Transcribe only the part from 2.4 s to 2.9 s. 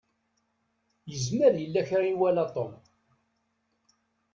Tom.